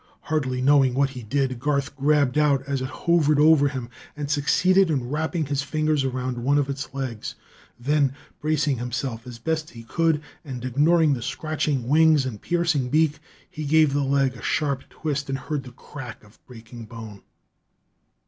[0.21, 4.89] Hardly knowing what he did, Garth grabbed out as it hovered over him and succeeded
[4.89, 7.35] in wrapping his fingers around one of its legs.
[7.79, 13.19] Then, bracing himself as best he could, and ignoring the scratching wings and piercing beak,
[13.47, 17.21] he gave the leg a sharp twist and heard the crack of breaking bone.